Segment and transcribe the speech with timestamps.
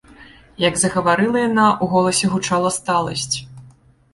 [0.61, 3.37] Як загаварыла яна, у голасе гучала сталасць.